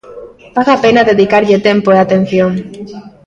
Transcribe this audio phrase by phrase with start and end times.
[0.55, 2.51] Paga a pena dedicarlle tempo e atención.